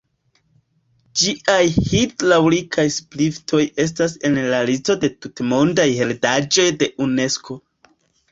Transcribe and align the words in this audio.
Ĝiaj 1.23 1.57
hidraŭlikaj 1.89 2.85
ŝipliftoj 2.95 3.61
estas 3.85 4.17
en 4.29 4.41
la 4.53 4.63
listo 4.71 4.97
de 5.05 5.11
tutmondaj 5.25 5.87
heredaĵoj 6.01 6.67
de 6.81 6.89
Unesko. 7.09 7.59